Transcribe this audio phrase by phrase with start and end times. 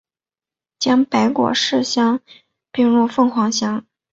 [0.79, 2.21] 将白果市乡
[2.71, 3.85] 并入凤凰乡。